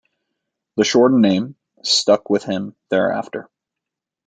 [0.77, 3.51] The shortened name stuck with him thereafter.